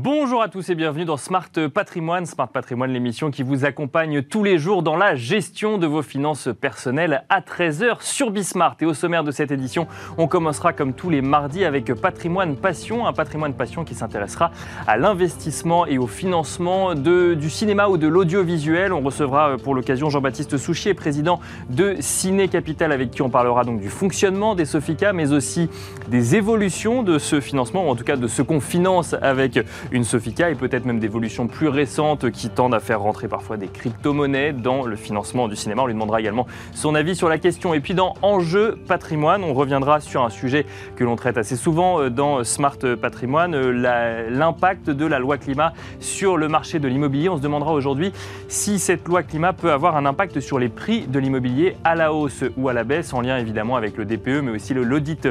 [0.00, 2.24] Bonjour à tous et bienvenue dans Smart Patrimoine.
[2.24, 6.48] Smart Patrimoine, l'émission qui vous accompagne tous les jours dans la gestion de vos finances
[6.60, 8.76] personnelles à 13h sur Bismart.
[8.80, 13.08] Et au sommaire de cette édition, on commencera comme tous les mardis avec Patrimoine Passion,
[13.08, 14.52] un patrimoine passion qui s'intéressera
[14.86, 18.92] à l'investissement et au financement du cinéma ou de l'audiovisuel.
[18.92, 21.40] On recevra pour l'occasion Jean-Baptiste Souchier, président
[21.70, 25.68] de Ciné Capital, avec qui on parlera donc du fonctionnement des Sofica, mais aussi
[26.06, 29.58] des évolutions de ce financement, ou en tout cas de ce qu'on finance avec
[29.90, 33.68] une Sofica et peut-être même d'évolutions plus récentes qui tendent à faire rentrer parfois des
[33.68, 35.82] crypto-monnaies dans le financement du cinéma.
[35.82, 37.74] On lui demandera également son avis sur la question.
[37.74, 40.66] Et puis dans Enjeu patrimoine, on reviendra sur un sujet
[40.96, 45.72] que l'on traite assez souvent euh, dans Smart Patrimoine, euh, l'impact de la loi climat
[46.00, 47.28] sur le marché de l'immobilier.
[47.28, 48.12] On se demandera aujourd'hui
[48.48, 52.12] si cette loi climat peut avoir un impact sur les prix de l'immobilier à la
[52.12, 55.28] hausse ou à la baisse, en lien évidemment avec le DPE, mais aussi l'audit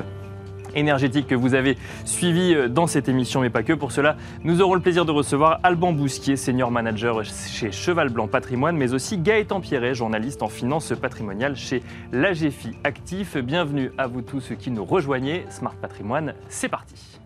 [0.78, 3.74] énergétique que vous avez suivi euh, dans cette émission, mais pas que.
[3.74, 8.28] Pour cela, nous aurons le plaisir de recevoir Alban Bousquier, senior manager chez Cheval Blanc
[8.28, 13.38] Patrimoine, mais aussi Gaëtan Pierret, journaliste en finance patrimoniale chez l'AGFI Actif.
[13.38, 15.46] Bienvenue à vous tous qui nous rejoignez.
[15.50, 17.20] Smart Patrimoine, c'est parti.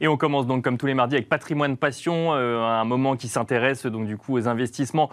[0.00, 3.28] Et on commence donc comme tous les mardis avec Patrimoine Passion, euh, un moment qui
[3.28, 5.10] s'intéresse donc du coup aux investissements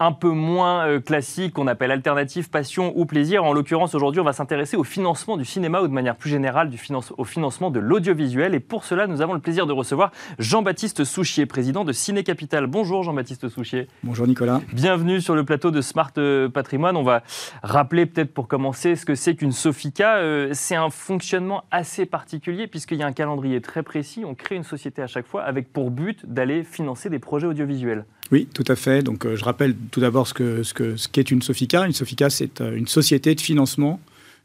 [0.00, 3.44] un peu moins euh, classique qu'on appelle alternative, passion ou plaisir.
[3.44, 6.70] En l'occurrence, aujourd'hui, on va s'intéresser au financement du cinéma ou de manière plus générale
[6.70, 6.78] du
[7.16, 8.54] au financement de l'audiovisuel.
[8.54, 12.66] Et pour cela, nous avons le plaisir de recevoir Jean-Baptiste Souchier, président de Ciné Capital.
[12.66, 13.88] Bonjour Jean-Baptiste Souchier.
[14.02, 14.60] Bonjour Nicolas.
[14.72, 16.96] Bienvenue sur le plateau de Smart euh, Patrimoine.
[16.96, 17.22] On va
[17.62, 20.16] rappeler peut-être pour commencer ce que c'est qu'une Sofica.
[20.16, 24.24] Euh, c'est un fonctionnement assez particulier puisqu'il y a un calendrier très précis.
[24.26, 28.04] On crée une société à chaque fois avec pour but d'aller financer des projets audiovisuels.
[28.34, 29.04] Oui, tout à fait.
[29.04, 31.86] Donc, euh, je rappelle tout d'abord ce qu'est ce que, ce qu'est une Sofica.
[31.86, 34.00] Une Sofica, c'est euh, une société de financement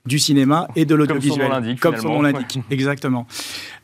[0.05, 1.75] du cinéma et de l'audiovisuel.
[1.81, 2.59] Comme son nom l'indique.
[2.69, 3.25] Exactement.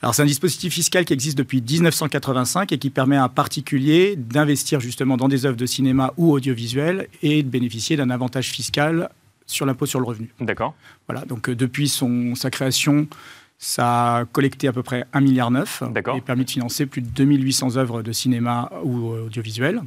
[0.03, 4.15] Alors, c'est un dispositif fiscal qui existe depuis 1985 et qui permet à un particulier
[4.15, 9.09] d'investir justement dans des œuvres de cinéma ou audiovisuel et de bénéficier d'un avantage fiscal
[9.47, 10.29] sur l'impôt sur le revenu.
[10.39, 10.75] D'accord.
[11.07, 11.25] Voilà.
[11.25, 13.07] Donc, euh, depuis son, sa création,
[13.57, 15.51] ça a collecté à peu près 1,9 milliard
[16.15, 19.81] et permis de financer plus de 2800 œuvres de cinéma ou audiovisuel.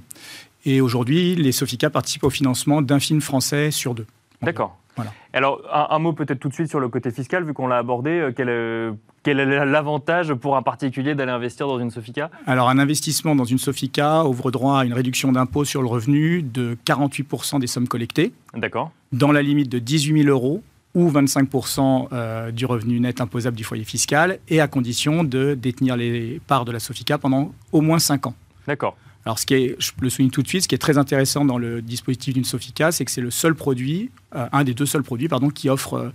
[0.64, 4.06] Et aujourd'hui, les Sofica participent au financement d'un film français sur deux.
[4.42, 4.76] D'accord.
[4.96, 5.12] Voilà.
[5.32, 8.10] Alors, un, mot peut-être tout de suite sur le côté fiscal, vu qu'on l'a abordé.
[8.10, 8.90] Euh, quel, est,
[9.22, 12.30] quel est l'avantage pour un particulier d'aller investir dans une Sofica?
[12.46, 16.42] Alors, un investissement dans une Sofica ouvre droit à une réduction d'impôt sur le revenu
[16.42, 18.32] de 48% des sommes collectées.
[18.54, 18.90] D'accord.
[19.12, 20.64] Dans la limite de 18 000 euros
[20.94, 25.96] ou 25% euh, du revenu net imposable du foyer fiscal, et à condition de détenir
[25.96, 28.34] les parts de la Sofica pendant au moins 5 ans.
[28.66, 28.96] D'accord.
[29.24, 31.44] Alors, ce qui est, je le souligne tout de suite, ce qui est très intéressant
[31.44, 34.86] dans le dispositif d'une Sofica, c'est que c'est le seul produit, euh, un des deux
[34.86, 36.10] seuls produits, pardon, qui offre euh,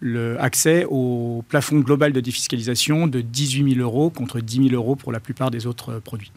[0.00, 4.96] le accès au plafond global de défiscalisation de 18 000 euros contre 10 000 euros
[4.96, 6.32] pour la plupart des autres produits.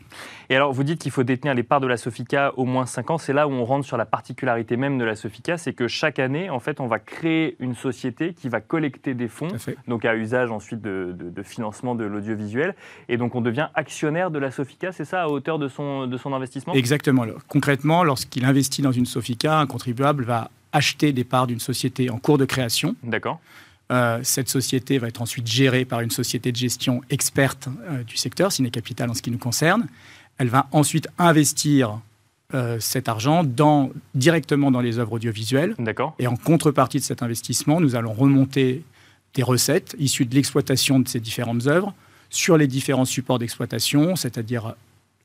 [0.50, 3.12] Et alors, vous dites qu'il faut détenir les parts de la Sofica au moins 5
[3.12, 3.18] ans.
[3.18, 6.18] C'est là où on rentre sur la particularité même de la Sofica, c'est que chaque
[6.18, 9.50] année, en fait, on va créer une société qui va collecter des fonds,
[9.88, 12.76] donc à usage ensuite de, financement de l'audiovisuel.
[13.10, 16.18] Et donc, on devient actionnaire de la Sofica, c'est ça, à hauteur de son, de
[16.18, 16.74] son investissement?
[16.74, 17.26] Exactement.
[17.48, 22.18] Concrètement, lorsqu'il investit dans une Sofica, un contribuable va acheter des parts d'une société en
[22.18, 22.96] cours de création.
[23.04, 23.40] D'accord.
[23.92, 28.18] Euh, cette société va être ensuite gérée par une société de gestion experte euh, du
[28.18, 29.88] secteur, Ciné Capital en ce qui nous concerne.
[30.38, 32.00] Elle va ensuite investir
[32.54, 35.74] euh, cet argent dans, directement dans les œuvres audiovisuelles.
[35.80, 36.16] D'accord.
[36.20, 38.84] Et en contrepartie de cet investissement, nous allons remonter
[39.34, 41.94] des recettes issues de l'exploitation de ces différentes œuvres
[42.30, 44.76] sur les différents supports d'exploitation, c'est-à-dire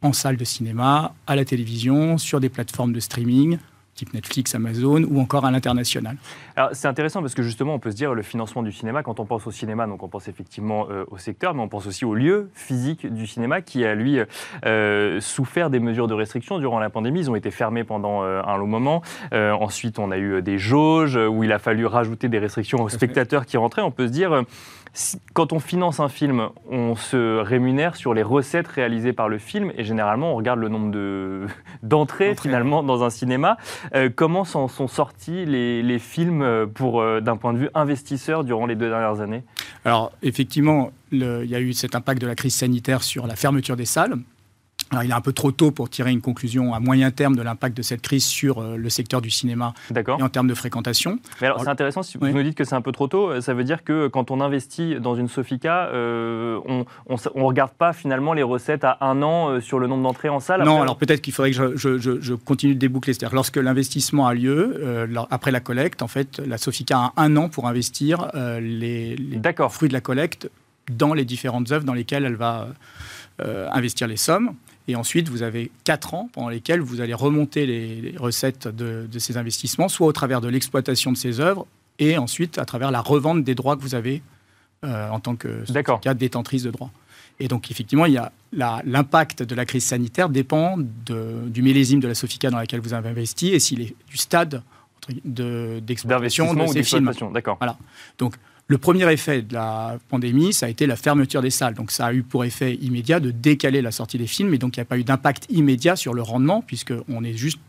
[0.01, 3.59] en salle de cinéma, à la télévision, sur des plateformes de streaming,
[3.95, 6.17] type Netflix, Amazon ou encore à l'international.
[6.57, 9.21] Alors c'est intéressant parce que justement on peut se dire le financement du cinéma, quand
[9.21, 12.05] on pense au cinéma, donc on pense effectivement euh, au secteur, mais on pense aussi
[12.05, 14.19] au lieu physique du cinéma qui a lui
[14.67, 17.21] euh, souffert des mesures de restriction durant la pandémie.
[17.21, 19.03] Ils ont été fermés pendant euh, un long moment.
[19.33, 23.47] ensuite on a eu des jauges où il a fallu rajouter des restrictions aux spectateurs
[23.47, 23.83] qui rentraient.
[23.83, 24.45] On peut se dire
[25.33, 29.73] quand on finance un film, on se rémunère sur les recettes réalisées par le film
[29.77, 30.91] et généralement on regarde le nombre
[31.83, 33.57] d'entrées finalement dans un cinéma.
[33.95, 38.77] Euh, comment sont, sortis les, films pour euh, d'un point de vue investisseur durant les
[38.77, 39.43] deux dernières années?
[39.85, 43.77] Alors effectivement, il y a eu cet impact de la crise sanitaire sur la fermeture
[43.77, 44.17] des salles.
[45.03, 47.77] Il est un peu trop tôt pour tirer une conclusion à moyen terme de l'impact
[47.77, 51.19] de cette crise sur euh, le secteur du cinéma et en termes de fréquentation.
[51.41, 53.55] Mais alors, c'est intéressant, si vous nous dites que c'est un peu trop tôt, ça
[53.55, 58.33] veut dire que quand on investit dans une Sofica, euh, on ne regarde pas finalement
[58.33, 61.21] les recettes à un an euh, sur le nombre d'entrées en salle Non, alors peut-être
[61.21, 63.13] qu'il faudrait que je, continue de déboucler.
[63.13, 67.49] C'est-à-dire lorsque l'investissement a lieu, après la collecte, en fait, la Sofica a un an
[67.49, 70.51] pour investir les, les fruits de la collecte
[70.91, 72.69] dans les différentes œuvres dans lesquelles elle va
[73.39, 74.55] investir les sommes.
[74.87, 79.37] Et ensuite, vous avez quatre ans pendant lesquels vous allez remonter les, recettes de, ces
[79.37, 81.67] investissements, soit au travers de l'exploitation de ces œuvres,
[81.99, 84.23] et ensuite à travers la revente des droits que vous avez
[84.85, 85.65] euh, en tant que
[86.01, 86.91] cas détentrice de droits.
[87.41, 92.07] Et donc, effectivement, il y a l'impact de la crise sanitaire dépend du millésime de
[92.07, 94.63] la Sofica dans laquelle vous avez investi et s'il est du stade
[95.25, 97.11] d'exploitation de, de, ces films.
[97.33, 97.57] D'accord.
[97.59, 97.77] Voilà.
[98.19, 101.75] Donc, le premier effet de la pandémie, ça a été la fermeture des salles.
[101.75, 104.77] Donc ça a eu pour effet immédiat de décaler la sortie des films, et donc
[104.77, 107.61] il n'y a pas eu d'impact immédiat sur le rendement, puisqu'on est juste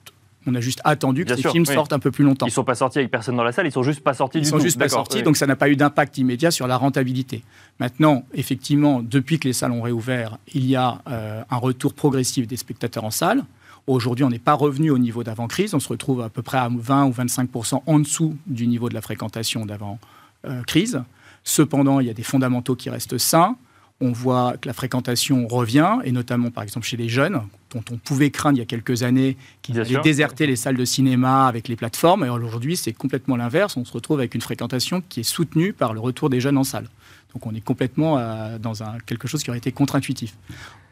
[0.47, 2.45] on a juste attendu que ces films sortent un peu plus longtemps.
[2.45, 4.38] Ils ne sont pas sortis avec personne dans la salle, ils sont juste pas sortis
[4.38, 7.44] ils sont juste pas sortis, donc ça n'a pas eu d'impact immédiat sur la rentabilité.
[7.80, 12.47] Maintenant, effectivement, depuis que les salles ont réouvert, il y a euh, un retour progressif
[12.47, 13.44] des spectateurs en salle.
[13.88, 16.69] Aujourd'hui, on n'est pas revenu au niveau d'avant-crise, on se retrouve à peu près à
[16.71, 20.00] 20 ou 25% en dessous du niveau de la fréquentation d'avant
[20.47, 21.01] euh, crise.
[21.44, 23.56] Cependant, il y a des fondamentaux qui restent sains.
[24.01, 27.97] On voit que la fréquentation revient, et notamment par exemple chez les jeunes, dont on
[27.97, 31.69] pouvait craindre il y a quelques années qu'ils allaient déserter les salles de cinéma avec
[31.69, 32.25] les plateformes.
[32.25, 33.77] Et aujourd'hui, c'est complètement l'inverse.
[33.77, 36.65] On se retrouve avec une fréquentation qui est soutenue par le retour des jeunes en
[36.65, 36.89] salle.
[37.33, 40.36] Donc on est complètement euh, dans un, quelque chose qui aurait été contre-intuitif.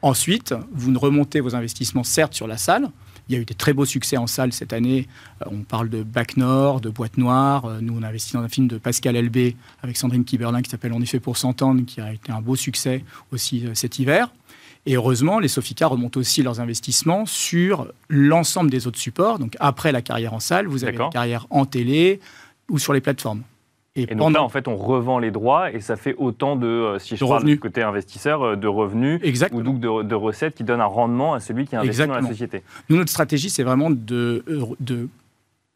[0.02, 2.90] Ensuite, vous ne remontez vos investissements certes sur la salle,
[3.28, 5.08] il y a eu des très beaux succès en salle cette année.
[5.42, 7.66] Euh, on parle de Bac Nord, de Boîte Noire.
[7.66, 10.70] Euh, nous, on a investi dans un film de Pascal Elbé avec Sandrine Kiberlin qui
[10.70, 14.30] s'appelle En effet pour s'entendre, qui a été un beau succès aussi euh, cet hiver.
[14.86, 19.40] Et heureusement, les Sofica remontent aussi leurs investissements sur l'ensemble des autres supports.
[19.40, 22.20] Donc après la carrière en salle, vous avez la carrière en télé
[22.70, 23.44] ou sur les plateformes.
[23.96, 24.26] Et, pendant...
[24.26, 27.16] donc là, en fait, on revend les droits et ça fait autant de, euh, si
[27.16, 30.86] je parle du côté investisseur, euh, de revenus ou donc de, recettes qui donnent un
[30.86, 32.64] rendement à celui qui investit dans la société.
[32.90, 34.44] Nous, notre stratégie, c'est vraiment de,
[34.80, 35.08] de,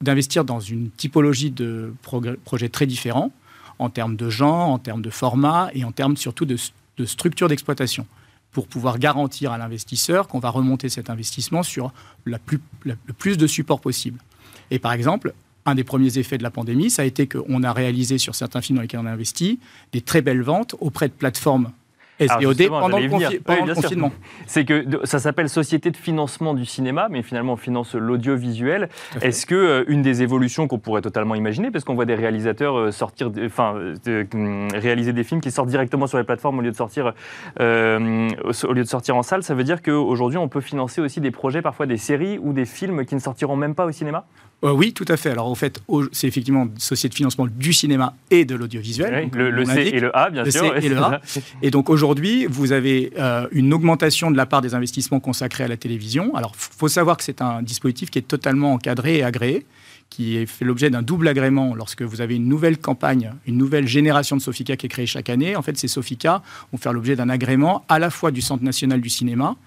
[0.01, 3.31] d'investir dans une typologie de projets très différents
[3.77, 6.57] en termes de genre, en termes de format et en termes surtout de,
[6.97, 8.07] de structure d'exploitation
[8.51, 11.93] pour pouvoir garantir à l'investisseur qu'on va remonter cet investissement sur
[12.25, 14.19] la plus, le plus de supports possible.
[14.71, 15.33] Et par exemple,
[15.67, 18.61] un des premiers effets de la pandémie, ça a été qu'on a réalisé sur certains
[18.61, 19.59] films dans lesquels on a investi
[19.91, 21.71] des très belles ventes auprès de plateformes
[22.19, 24.11] SVOD pendant, le, confinement.
[24.47, 28.89] C'est que ça s'appelle Société de financement du cinéma, mais finalement on finance l'audiovisuel.
[29.21, 32.77] Est-ce que euh, une des évolutions qu'on pourrait totalement imaginer, parce qu'on voit des réalisateurs
[32.77, 33.75] euh, sortir, enfin
[34.33, 37.13] hum, réaliser des films qui sortent directement sur les plateformes au lieu de sortir
[37.59, 38.29] euh,
[38.63, 41.31] au lieu de sortir en salle, ça veut dire qu'aujourd'hui on peut financer aussi des
[41.31, 44.25] projets, parfois des séries ou des films qui ne sortiront même pas au cinéma?
[44.63, 45.29] Oui, tout à fait.
[45.29, 45.81] Alors, en fait,
[46.11, 49.29] c'est effectivement une société de financement du cinéma et de l'audiovisuel.
[49.33, 50.61] le, C et le A, bien sûr.
[50.61, 51.21] C et le A.
[51.61, 55.65] Et donc, aujourd'hui, aujourd'hui, vous avez euh, une augmentation de la part des investissements consacrés
[55.65, 56.33] à la télévision.
[56.35, 59.65] Alors, il faut savoir que c'est un dispositif qui est totalement encadré et agréé,
[60.09, 64.37] qui fait l'objet d'un double agrément lorsque vous avez une nouvelle campagne, une nouvelle génération
[64.37, 65.57] de Sofica qui est créée chaque année.
[65.57, 69.01] En fait, ces Sofica vont faire l'objet d'un agrément à la fois du Centre national
[69.01, 69.57] du cinéma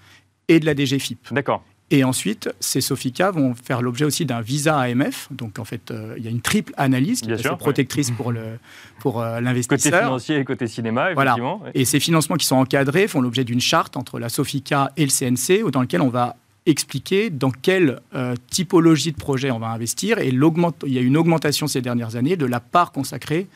[0.47, 1.31] et de la DGFIP.
[1.31, 1.63] D'accord.
[1.93, 5.27] Et ensuite, ces Sofica vont faire l'objet aussi d'un visa AMF.
[5.29, 8.57] Donc, en fait, euh, il y a une triple analyse qui est protectrice pour, le,
[8.99, 9.91] pour euh, l'investisseur.
[9.91, 11.57] Côté financier et côté cinéma, effectivement.
[11.57, 11.71] Voilà.
[11.75, 15.11] Et ces financements qui sont encadrés font l'objet d'une charte entre la Sofica et le
[15.11, 20.19] CNC, dans laquelle on va expliquer dans quelle euh, typologie de projet on va investir.
[20.19, 23.47] Et il y a une augmentation ces dernières années de la part consacrée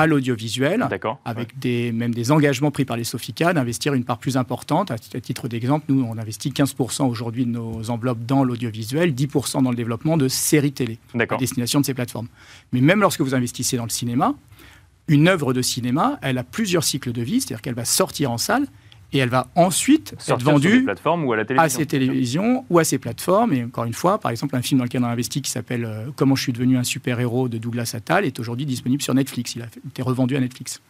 [0.00, 0.86] à l'audiovisuel,
[1.24, 4.90] avec des, même des engagements pris par les Sofica d'investir une part plus importante.
[4.90, 9.70] À titre d'exemple, nous, on investit 15% aujourd'hui de nos enveloppes dans l'audiovisuel, 10% dans
[9.70, 12.28] le développement de séries télé à destination de ces plateformes.
[12.72, 14.34] Mais même lorsque vous investissez dans le cinéma,
[15.08, 18.38] une œuvre de cinéma, elle a plusieurs cycles de vie, c'est-à-dire qu'elle va sortir en
[18.38, 18.66] salle,
[19.12, 23.52] et elle va ensuite être vendue ou à, à ces télévisions ou à ces plateformes.
[23.54, 25.84] Et encore une fois, par exemple, un film dans lequel on a investi qui s'appelle
[25.84, 29.54] euh, Comment je suis devenu un super-héros de Douglas Attal est aujourd'hui disponible sur Netflix.
[29.56, 30.80] Il a été revendu à Netflix.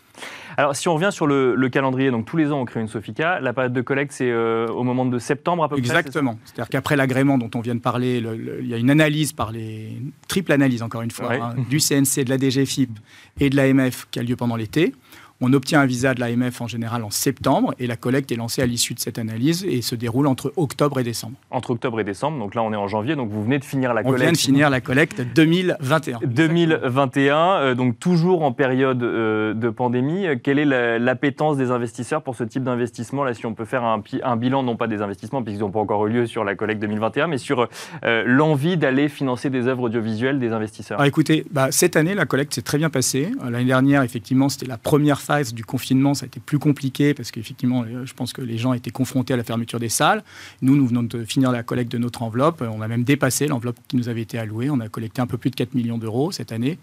[0.57, 3.39] Alors, si on revient sur le, calendrier, donc tous les ans on crée une Sofica.
[3.39, 6.39] La période de collecte, c'est euh, au moment de septembre à peu près Exactement.
[6.45, 8.21] C'est-à-dire qu'après l'agrément dont on vient de parler,
[8.61, 9.97] il y a une analyse par les.
[10.27, 12.91] triple analyse, encore une fois, hein, du CNC, de la DGFIP
[13.39, 14.93] et de l'AMF qui a lieu pendant l'été
[15.41, 18.61] On obtient un visa de l'AMF en général en septembre et la collecte est lancée
[18.61, 21.35] à l'issue de cette analyse et se déroule entre octobre et décembre.
[21.53, 23.95] Entre octobre et décembre, donc là on est en janvier, donc vous venez de finir
[23.95, 24.21] la collecte.
[24.21, 26.19] On vient de finir la collecte 2021.
[26.25, 30.27] 2021, euh, donc toujours en période euh, de pandémie.
[30.43, 34.03] Quelle est l'appétence des investisseurs pour ce type d'investissement Là, si on peut faire un,
[34.25, 36.81] un, bilan, non pas des investissements, puisqu'ils n'ont pas encore eu lieu sur la collecte
[36.81, 37.69] 2021, mais sur
[38.05, 40.99] euh, l'envie d'aller financer des œuvres audiovisuelles des investisseurs?
[40.99, 43.31] Alors, écoutez, bah, cette année, la collecte s'est très bien passée.
[43.45, 47.31] L'année dernière, effectivement, c'était la première phase du confinement, ça a été plus compliqué parce
[47.31, 50.25] qu'effectivement, euh, je pense que les gens étaient confrontés à la fermeture des salles.
[50.63, 52.63] Nous, nous venons de finir la collecte de notre enveloppe.
[52.63, 54.71] On a même dépassé l'enveloppe qui nous avait été allouée.
[54.71, 56.79] On a collecté un peu plus de 4 millions d'euros cette année.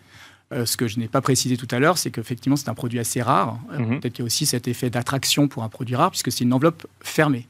[0.53, 2.99] Euh, ce que je n'ai pas précisé tout à l'heure, c'est qu'effectivement, c'est un produit
[2.99, 3.57] assez rare.
[3.71, 3.99] Euh, mhm.
[3.99, 6.53] Peut-être qu'il y a aussi cet effet d'attraction pour un produit rare, puisque c'est une
[6.53, 7.47] enveloppe fermée.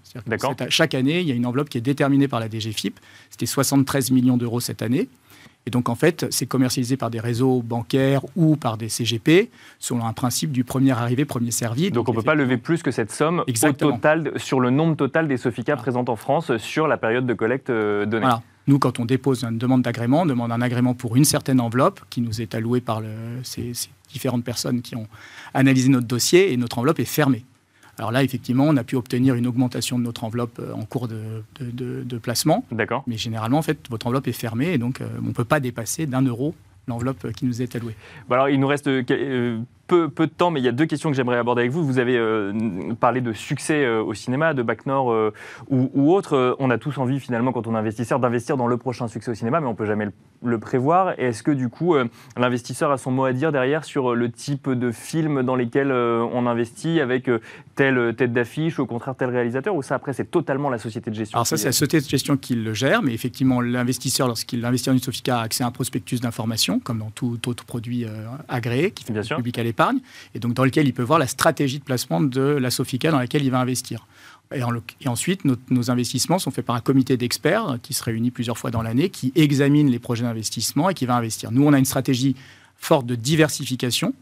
[0.70, 2.98] chaque année, il y a une enveloppe qui est déterminée par la DGFIP.
[3.30, 5.10] C'était 73 millions d'euros cette année.
[5.68, 10.06] Et donc, en fait, c'est commercialisé par des réseaux bancaires ou par des CGP, selon
[10.06, 11.90] un principe du premier arrivé, premier servi.
[11.90, 14.96] Donc, on ne peut pas lever plus que cette somme au total, sur le nombre
[14.96, 18.26] total des Sofica présentes en France sur la période de collecte euh, donnée.
[18.26, 18.44] Voilà.
[18.68, 22.02] Nous, quand on dépose une demande d'agrément, on demande un agrément pour une certaine enveloppe
[22.10, 23.02] qui nous est allouée par
[23.44, 23.74] ces
[24.10, 25.08] différentes personnes qui ont
[25.54, 27.46] analysé notre dossier et notre enveloppe est fermée.
[27.98, 31.08] Alors là, effectivement, on a pu obtenir une augmentation de notre enveloppe euh, en cours
[31.08, 32.66] de, placement.
[32.72, 33.04] D'accord.
[33.08, 35.60] Mais généralement, en fait, votre enveloppe est fermée et donc euh, on ne peut pas
[35.60, 36.56] dépasser d'un euro
[36.88, 37.96] l'enveloppe qui nous est allouée.
[38.30, 41.10] alors, il nous reste euh, peu, peu, de temps, mais il y a deux questions
[41.10, 41.86] que j'aimerais aborder avec vous.
[41.86, 42.54] Vous avez euh,
[43.00, 45.32] parlé de succès euh, au cinéma, de Bac Nord euh,
[45.70, 46.56] ou, autre.
[46.60, 49.36] On a tous envie, finalement, quand on est investisseur, d'investir dans le prochain succès au
[49.36, 50.08] cinéma, mais on ne peut jamais
[50.44, 51.20] le, prévoir.
[51.20, 51.96] Est-ce que, du coup,
[52.38, 56.48] l'investisseur a son mot à dire derrière sur le type de film dans lesquels on
[56.48, 57.30] investit, avec
[57.76, 61.12] telle tête d'affiche, ou au contraire tel réalisateur Ou ça, après, c'est totalement la société
[61.12, 64.28] de gestion Alors, ça, c'est la société de gestion qui le gère, mais effectivement, l'investisseur,
[64.28, 68.06] lorsqu'il investit en Sofica, a accès à un prospectus d'information, comme dans tout autre produit
[68.48, 69.75] agréé qui fait Bien public à l'époque
[70.34, 73.20] et donc dans lequel il peut voir la stratégie de placement de la Sofica dans
[73.20, 74.06] laquelle il va investir.
[74.54, 74.62] Et,
[75.08, 78.84] ensuite, nos, investissements sont faits par un comité d'experts qui se réunit plusieurs fois dans
[78.84, 81.52] l'année, qui examine les projets d'investissement et qui va investir.
[81.52, 82.36] Nous, on a une stratégie
[82.78, 84.14] forte de diversification,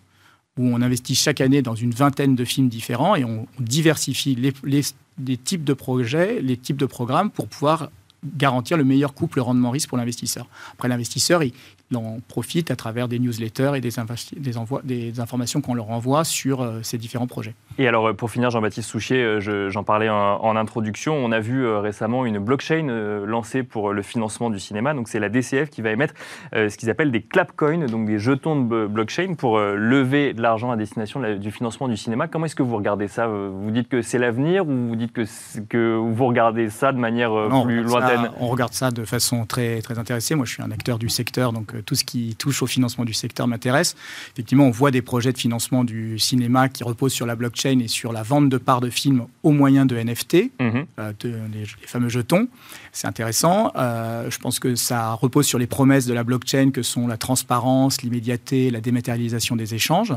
[0.58, 5.38] où on investit chaque année dans une vingtaine de films différents et on, diversifie les,
[5.38, 7.90] types de projets, les types de programmes pour pouvoir
[8.38, 10.48] garantir le meilleur couple rendement-risque pour l'investisseur.
[10.74, 11.54] Après, l'investisseur, il,
[11.96, 13.92] en profite à travers des newsletters et des,
[14.38, 17.54] des, envois, des informations qu'on leur envoie sur euh, ces différents projets.
[17.78, 21.68] Et alors, euh, pour finir, Jean-Baptiste Souchier, euh, j'en parlais en, introduction, on a vu
[21.68, 24.94] récemment une blockchain lancée pour le financement du cinéma.
[24.94, 26.14] Donc, c'est la DCF qui va émettre
[26.54, 30.78] ce qu'ils appellent des clapcoins, donc des jetons de blockchain pour lever de l'argent à
[30.78, 32.28] destination du financement du cinéma.
[32.28, 33.28] Comment est-ce que vous regardez ça?
[33.28, 35.24] Vous dites que c'est l'avenir ou vous dites que,
[35.68, 37.32] que vous regardez ça de manière
[37.64, 38.30] plus lointaine?
[38.40, 40.36] On regarde ça de façon très, très intéressée.
[40.36, 43.14] Moi, je suis un acteur du secteur, donc tout ce qui touche au financement du
[43.14, 43.96] secteur m'intéresse.
[44.34, 47.88] Effectivement, on voit des projets de financement du cinéma qui reposent sur la blockchain et
[47.88, 50.86] sur la vente de parts de films au moyen de NFT, mhm.
[51.00, 51.14] euh,
[51.54, 52.48] les, fameux jetons.
[52.92, 53.72] C'est intéressant.
[53.76, 57.18] Euh, je pense que ça repose sur les promesses de la blockchain que sont la
[57.18, 60.14] transparence, l'immédiateté, la dématérialisation des échanges.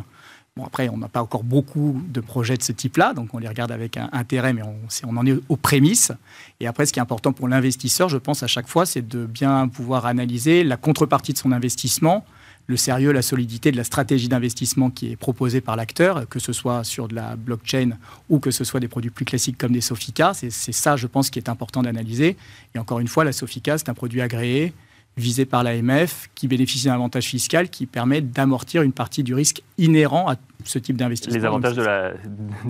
[0.56, 3.46] Bon, après, on n'a pas encore beaucoup de projets de ce type-là, donc on les
[3.46, 4.75] regarde avec un intérêt, mais on,
[5.06, 6.12] on, en est aux prémices.
[6.60, 9.26] Et après, ce qui est important pour l'investisseur, je pense à chaque fois, c'est de
[9.26, 12.25] bien pouvoir analyser la contrepartie de son investissement,
[12.68, 16.54] le sérieux, la solidité de la stratégie d'investissement qui est proposée par l'acteur, que ce
[16.54, 17.90] soit sur de la blockchain
[18.30, 20.32] ou que ce soit des produits plus classiques comme des Sofica.
[20.32, 22.34] C'est ça, je pense, qui est important d'analyser.
[22.75, 24.72] Et encore une fois, la Sofica, c'est un produit agréé,
[25.16, 29.62] visé par l'AMF, qui bénéficie d'un avantage fiscal qui permet d'amortir une partie du risque
[29.78, 31.38] inhérent à ce type d'investissement.
[31.38, 31.82] Les avantages de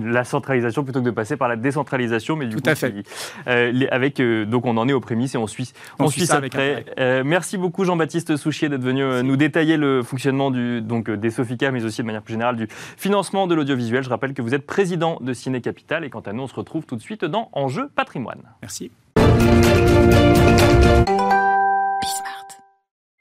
[0.04, 2.94] la, centralisation plutôt que de passer par la décentralisation, mais du Tout à fait.
[3.48, 6.36] Euh, avec, euh, donc on en est aux prémices et on suit, on, suit, ça
[6.36, 6.84] après.
[6.98, 11.70] Euh, merci beaucoup Jean-Baptiste Souchier d'être venu nous détailler le fonctionnement du, donc, des Sofica,
[11.70, 14.04] mais aussi de manière plus générale du financement de l'audiovisuel.
[14.04, 16.54] Je rappelle que vous êtes président de Ciné Capital et quant à nous, on se
[16.54, 18.42] retrouve tout de suite dans Enjeu Patrimoine.
[18.62, 18.90] Merci.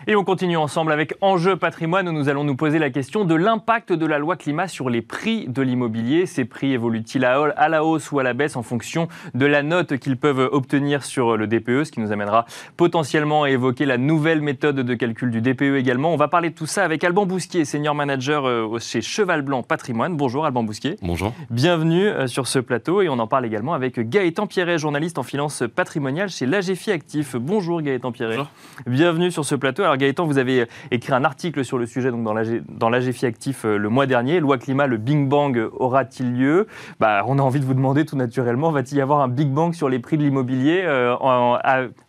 [0.07, 3.33] Et on continue ensemble avec Enjeu patrimoine où nous allons nous poser la question de
[3.33, 6.27] l'impact de la loi climat sur les prix de l'immobilier.
[6.27, 9.97] Ces prix évoluent-ils à la hausse ou à la baisse en fonction de la note
[9.97, 12.45] qu'ils peuvent obtenir sur le DPE, ce qui nous amènera
[12.77, 16.13] potentiellement à évoquer la nouvelle méthode de calcul du DPE également.
[16.13, 19.63] On va parler de tout ça avec Alban Bousquier, senior manager euh, chez Cheval Blanc
[19.63, 20.15] Patrimoine.
[20.15, 20.97] Bonjour Alban Bousquier.
[21.01, 21.33] Bonjour.
[21.49, 25.23] Bienvenue euh, sur ce plateau et on en parle également avec Gaëtan Pierret, journaliste en
[25.23, 27.35] finance patrimoniale chez l'AGFI Actif.
[27.35, 28.37] Bonjour Gaëtan Pierret.
[28.37, 28.51] Bonjour.
[28.85, 29.81] Bienvenue sur ce plateau.
[29.81, 33.89] Alors Gaëtan, vous avez écrit un article sur le sujet dans l'AGFI Actif euh, le
[33.89, 34.39] mois dernier.
[34.39, 36.67] Loi climat, le Big Bang aura-t-il lieu?
[36.99, 39.73] Bah, On a envie de vous demander tout naturellement, va-t-il y avoir un Big Bang
[39.73, 41.15] sur les prix de l'immobilier euh,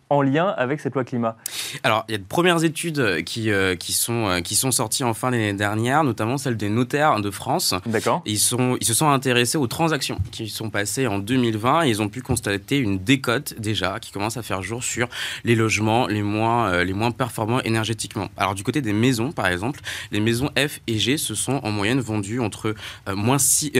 [0.09, 1.37] en, lien avec cette loi climat
[1.83, 3.49] Alors, il y a de premières études qui,
[3.79, 7.73] qui, sont, qui sont sorties en fin d'année dernière, notamment celle des notaires de France.
[7.85, 8.21] D'accord.
[8.25, 12.01] Ils, sont, ils se sont intéressés aux transactions qui sont passées en 2020 et ils
[12.01, 15.07] ont pu constater une décote déjà qui commence à faire jour sur
[15.43, 18.29] les logements les moins, les moins performants énergétiquement.
[18.37, 19.79] Alors, du côté des maisons, par exemple,
[20.11, 22.75] les maisons F et G se sont en moyenne vendues entre
[23.07, 23.73] moins 6,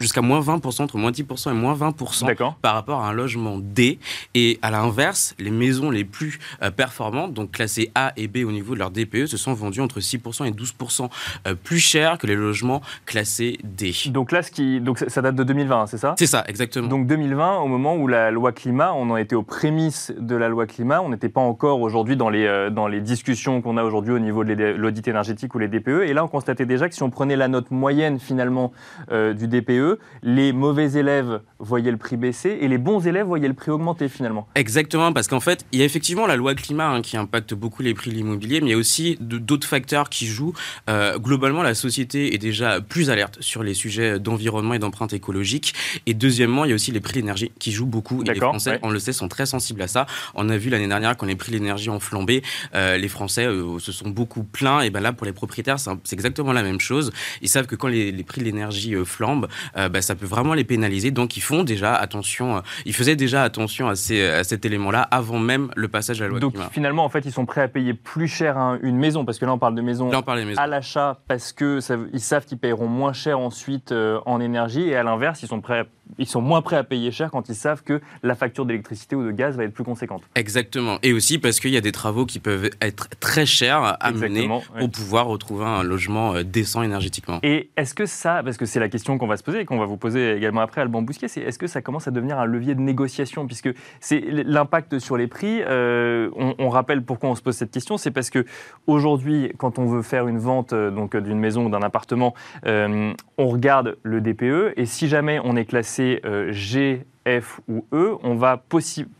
[0.00, 3.98] jusqu'à moins 20%, entre moins 10% et moins 20% par rapport à un logement D.
[4.34, 8.52] Et à l'inverse, les maisons les plus euh, performantes, donc classées A et B au
[8.52, 11.08] niveau de leur DPE, se sont vendues entre 6% et 12%
[11.46, 13.92] euh, plus cher que les logements classés D.
[14.08, 16.14] Donc là, ce qui, donc ça date de 2020, c'est ça?
[16.18, 16.88] C'est ça, exactement.
[16.88, 20.48] Donc 2020, au moment où la loi climat, on en était aux prémices de la
[20.48, 23.84] loi climat, on n'était pas encore aujourd'hui dans les, euh, dans les discussions qu'on a
[23.84, 26.04] aujourd'hui au niveau de l'audit énergétique ou les DPE.
[26.06, 28.72] Et là, on constatait déjà que si on prenait la note moyenne finalement
[29.10, 33.54] du DPE, les mauvais élèves voyaient le prix baisser et les bons élèves voyaient le
[33.54, 34.46] prix augmenter finalement.
[34.54, 37.82] Exactement, parce qu'en fait, il y a effectivement la loi climat hein, qui impacte beaucoup
[37.82, 40.54] les prix de l'immobilier, mais il y a aussi d'autres facteurs qui jouent.
[40.88, 45.74] Euh, globalement, la société est déjà plus alerte sur les sujets d'environnement et d'empreinte écologique.
[46.06, 48.22] Et deuxièmement, il y a aussi les prix de l'énergie qui jouent beaucoup.
[48.22, 50.06] Et les Français, on le sait, sont très sensibles à ça.
[50.34, 52.42] On a vu l'année dernière quand les prix de l'énergie ont flambé,
[52.74, 54.80] euh, les Français euh, se sont beaucoup plaints.
[54.80, 57.12] Et ben là, pour les propriétaires, c'est exactement la même chose.
[57.40, 61.10] Ils savent que quand les, prix de l'énergie flambent, ben, ça peut vraiment les pénaliser.
[61.10, 62.62] Donc, ils font déjà attention.
[62.86, 66.30] ils faisaient déjà attention à, ces, à cet élément-là avant même le passage à la
[66.30, 69.38] loi Donc finalement, en fait, ils sont prêts à payer plus cher une maison, parce
[69.38, 70.10] que là, on parle de maison
[70.56, 71.82] à l'achat, parce qu'ils
[72.20, 75.80] savent qu'ils paieront moins cher ensuite euh, en énergie, et à l'inverse, ils sont prêts
[75.80, 75.84] à
[76.18, 79.24] ils sont moins prêts à payer cher quand ils savent que la facture d'électricité ou
[79.24, 80.22] de gaz va être plus conséquente.
[80.34, 80.98] Exactement.
[81.02, 84.48] Et aussi parce qu'il y a des travaux qui peuvent être très chers à mener
[84.78, 87.38] pour pouvoir retrouver un logement euh, décent énergétiquement.
[87.42, 89.78] Et est-ce que ça, parce que c'est la question qu'on va se poser et qu'on
[89.78, 92.46] va vous poser également après, Alban Bousquet, c'est est-ce que ça commence à devenir un
[92.46, 93.46] levier de négociation?
[93.46, 95.62] Puisque c'est l'impact sur les prix.
[95.62, 97.96] Euh, on, rappelle pourquoi on se pose cette question.
[97.96, 98.44] C'est parce que
[98.86, 103.14] aujourd'hui, quand on veut faire une vente euh, donc d'une maison ou d'un appartement, on
[103.46, 108.34] regarde le DPE et si jamais on est classé euh, G, F ou E, on
[108.34, 108.62] va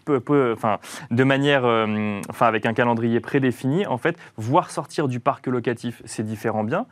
[0.08, 0.78] enfin,
[1.10, 6.02] de manière, euh, enfin, avec un calendrier prédéfini, en fait, voir sortir du parc locatif
[6.04, 6.86] ces différents biens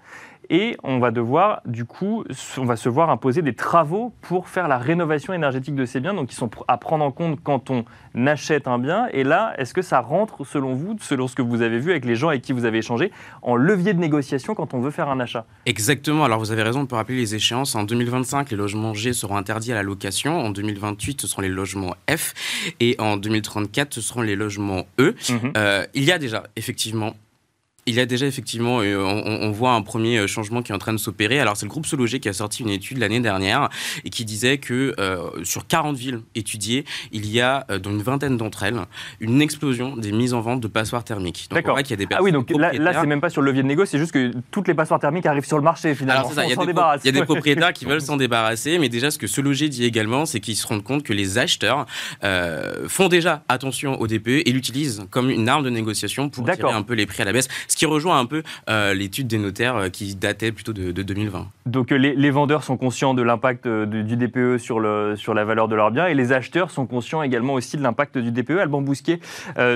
[0.50, 2.24] et on va devoir, du coup,
[2.58, 6.12] on va se voir imposer des travaux pour faire la rénovation énergétique de ces biens,
[6.12, 7.84] donc qui sont à prendre en compte quand on
[8.26, 9.06] achète un bien.
[9.12, 12.04] Et là, est-ce que ça rentre, selon vous, selon ce que vous avez vu avec
[12.04, 15.08] les gens avec qui vous avez échangé, en levier de négociation quand on veut faire
[15.08, 15.46] un achat?
[15.66, 16.24] Exactement.
[16.24, 17.76] Alors vous avez raison, on peut rappeler les échéances.
[17.76, 20.36] En 2025, les logements G seront interdits à la location.
[20.40, 22.34] En 2028, ce seront les logements F.
[22.80, 25.14] Et en 2034, ce seront les logements E.
[25.28, 25.52] Mhm.
[25.56, 27.14] Euh, il y a déjà, effectivement,
[27.90, 30.78] il y a déjà effectivement, euh, on, voit un premier euh, changement qui est en
[30.78, 31.40] train de s'opérer.
[31.40, 33.68] Alors c'est le groupe Sologer qui a sorti une étude l'année dernière
[34.04, 38.36] et qui disait que euh, sur 40 villes étudiées, il y a dans une vingtaine
[38.36, 38.80] d'entre elles
[39.18, 41.48] une explosion des mises en vente de passoires thermiques.
[41.50, 41.78] D'accord.
[41.80, 43.62] il y a des ah oui, donc là, là c'est même pas sur le levier
[43.62, 46.20] de négo, c'est juste que toutes les passoires thermiques arrivent sur le marché finalement.
[46.20, 48.78] Alors, ça, il, y a des il y a des propriétaires qui veulent s'en débarrasser,
[48.78, 51.86] mais déjà ce que Sologer dit également, c'est qu'ils se rendent compte que les acheteurs
[52.86, 56.82] font déjà attention au DPE et l'utilisent comme une arme de négociation pour tirer un
[56.82, 59.76] peu les prix à la baisse ce qui rejoint un peu euh, l'étude des notaires
[59.76, 61.46] euh, qui datait plutôt de, 2020.
[61.64, 65.90] Donc euh, les, vendeurs sont conscients de l'impact du DPE sur, la valeur de leurs
[65.90, 68.58] biens et les acheteurs sont conscients également aussi de l'impact du DPE.
[68.58, 69.20] Alban Bousquet,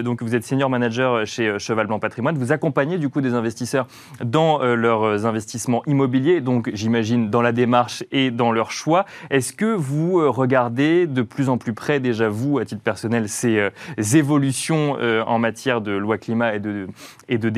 [0.03, 3.87] donc vous êtes senior manager chez Cheval Blanc Patrimoine, vous accompagnez du coup des investisseurs
[4.23, 9.07] dans leurs investissements immobiliers, donc j'imagine dans la démarche et dans leur choix.
[9.31, 13.71] Est-ce que vous regardez de plus en plus près déjà vous, à titre personnel, ces
[14.15, 16.87] évolutions en matière de loi climat et de,
[17.29, 17.49] de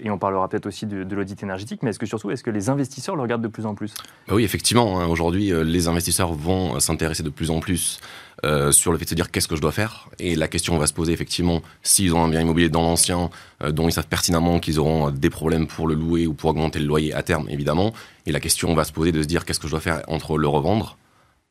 [0.00, 2.68] Et on parlera peut-être aussi de, l'audit énergétique, mais est-ce que surtout, est-ce que les
[2.68, 3.94] investisseurs le regardent de plus en plus?
[4.28, 5.00] Bah Oui, effectivement.
[5.00, 5.06] Hein.
[5.06, 8.00] Aujourd'hui, euh, les investisseurs vont s'intéresser de plus en plus
[8.44, 10.08] euh, sur le fait de se dire qu'est-ce que je dois faire.
[10.18, 13.30] Et la question va se poser effectivement s'ils ont un bien immobilier dans l'ancien,
[13.62, 16.78] euh, dont ils savent pertinemment qu'ils auront des problèmes pour le louer ou pour augmenter
[16.78, 17.92] le loyer à terme, évidemment.
[18.26, 20.38] Et la question va se poser de se dire qu'est-ce que je dois faire entre
[20.38, 20.96] le revendre,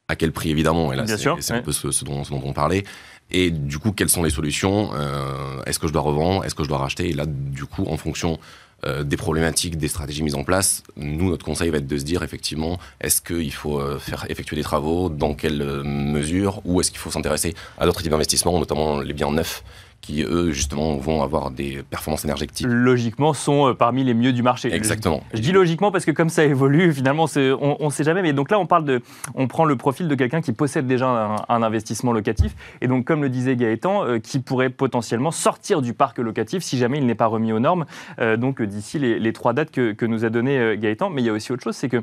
[0.07, 2.83] à quel prix évidemment, et là c'est un peu ce, dont, ce, dont, on parlait,
[3.31, 6.63] et du coup, quelles sont les solutions euh, Est-ce que je dois revendre Est-ce que
[6.63, 7.09] je dois racheter?
[7.09, 8.39] Et là, du coup, en fonction
[8.85, 12.03] euh, des problématiques, des stratégies mises en place, nous, notre conseil va être de se
[12.03, 16.91] dire effectivement, est-ce qu'il faut euh, faire effectuer des travaux Dans quelle mesure Ou est-ce
[16.91, 19.63] qu'il faut s'intéresser à d'autres types d'investissements, notamment les biens neufs
[20.01, 22.65] qui, eux, justement, vont avoir des performances énergétiques.
[22.67, 24.73] Logiquement, sont euh, parmi les mieux du marché.
[24.73, 25.23] Exactement.
[25.33, 28.21] Je, dis logiquement parce que comme ça évolue, finalement, on ne sait jamais.
[28.21, 29.01] Mais donc là, on parle de,
[29.35, 31.07] on prend le profil de quelqu'un qui possède déjà
[31.47, 32.55] un, investissement locatif.
[32.81, 36.77] Et donc, comme le disait Gaëtan, euh, qui pourrait potentiellement sortir du parc locatif si
[36.77, 37.85] jamais il n'est pas remis aux normes.
[38.19, 41.11] Euh, donc, d'ici les, trois dates que, que, nous a donné Gaëtan.
[41.11, 42.01] Mais il y a aussi autre chose, c'est que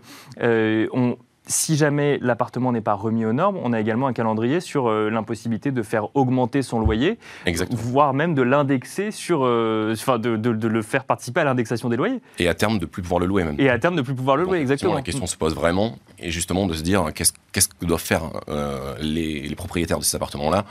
[0.93, 1.17] on,
[1.49, 5.09] si jamais l'appartement n'est pas remis aux normes, on a également un calendrier sur euh,
[5.11, 7.81] l'impossibilité de faire augmenter son loyer, Exactement.
[7.83, 11.89] voire même de l'indexer sur, euh, enfin de, de- de le faire participer à l'indexation
[11.89, 13.57] des loyers, Et à terme, de plus pouvoir le louer même.
[13.59, 14.95] et à terme de plus pouvoir le louer, exactement.
[14.95, 18.23] La question se pose vraiment, et justement de se dire qu'est-ce qu'est-ce que doivent faire
[18.49, 20.65] euh, les, les propriétaires de ces appartements-là,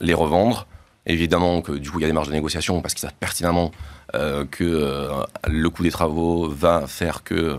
[0.00, 0.66] les revendre.
[1.06, 3.70] Évidemment que du coup il y a des marges de négociation parce qu'ils savent pertinemment
[4.14, 7.56] euh, que euh, le coût des travaux va faire que euh,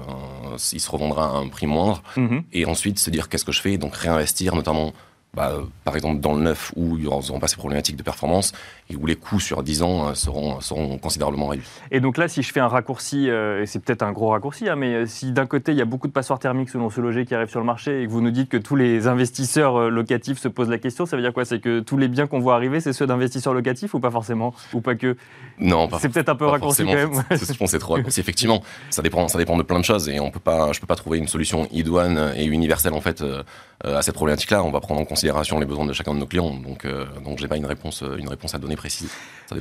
[0.74, 2.02] il se revendra à un prix moindre.
[2.18, 2.44] Mhm.
[2.54, 4.94] Et ensuite se dire qu'est-ce que je fais, donc réinvestir notamment.
[5.36, 8.54] Bah, par exemple dans le neuf où il n'y aura pas ces problématiques de performance
[8.90, 11.68] et où les coûts sur 10 ans euh, seront, seront considérablement réduits.
[11.92, 14.70] Et donc là, si je fais un raccourci, euh, et c'est peut-être un gros raccourci,
[14.70, 17.02] hein, mais euh, si d'un côté il y a beaucoup de passoires thermiques selon ce
[17.02, 19.90] loger qui arrivent sur le marché et que vous nous dites que tous les investisseurs
[19.90, 21.46] locatifs se posent la question, ça veut dire quoi?
[21.46, 24.54] C'est que tous les biens qu'on voit arriver, c'est ceux d'investisseurs locatifs ou pas forcément?
[24.74, 25.18] Ou pas que?
[25.60, 27.24] Non, pas C'est peut-être un peu raccourci quand même.
[27.32, 28.20] C'est- Je pense c'est trop raccourci.
[28.20, 30.88] Effectivement, ça dépend, ça dépend de plein de choses et on peut pas, je peux
[30.88, 33.44] pas trouver une solution idoine et universelle en fait euh,
[33.84, 34.64] à cette problématique-là.
[34.64, 35.25] On va prendre en considération
[35.60, 36.54] les besoins de chacun de nos clients.
[36.56, 39.12] Donc, euh, donc j'ai pas une réponse, euh, une réponse à donner précise.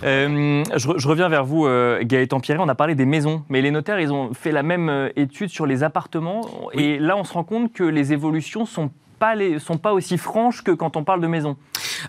[0.03, 1.69] Euh, je, re- je reviens vers vous,
[2.03, 2.61] Gaëtan Pierret.
[2.61, 5.67] On a parlé des maisons, mais les notaires, ils ont fait la même étude sur
[5.67, 6.43] les appartements.
[6.73, 10.19] Et là, on se rend compte que les évolutions sont pas les, sont pas aussi
[10.19, 11.57] franches que quand on parle de maisons.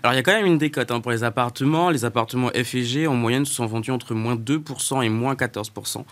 [0.02, 1.90] Alors il y a quand même une décote hein, pour les appartements.
[1.90, 5.34] Les appartements F et G en moyenne se sont vendus entre moins 2% et moins
[5.34, 6.04] 14%.